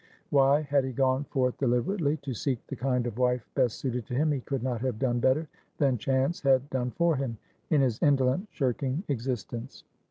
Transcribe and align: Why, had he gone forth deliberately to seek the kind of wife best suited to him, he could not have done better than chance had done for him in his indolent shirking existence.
Why, 0.31 0.61
had 0.63 0.83
he 0.83 0.93
gone 0.93 1.25
forth 1.25 1.59
deliberately 1.59 2.17
to 2.23 2.33
seek 2.33 2.65
the 2.65 2.75
kind 2.75 3.05
of 3.05 3.19
wife 3.19 3.47
best 3.53 3.77
suited 3.77 4.07
to 4.07 4.15
him, 4.15 4.31
he 4.31 4.39
could 4.39 4.63
not 4.63 4.81
have 4.81 4.97
done 4.97 5.19
better 5.19 5.47
than 5.77 5.99
chance 5.99 6.41
had 6.41 6.67
done 6.71 6.89
for 6.89 7.15
him 7.17 7.37
in 7.69 7.81
his 7.81 8.01
indolent 8.01 8.47
shirking 8.49 9.03
existence. 9.09 9.83